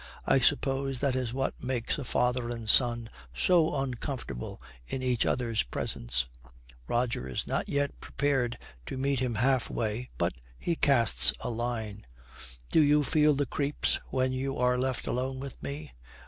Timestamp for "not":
7.45-7.69